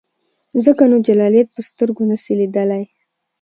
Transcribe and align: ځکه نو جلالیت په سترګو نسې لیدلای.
ځکه 0.65 0.83
نو 0.91 0.97
جلالیت 1.07 1.47
په 1.55 1.61
سترګو 1.69 2.01
نسې 2.09 2.33
لیدلای. 2.39 2.83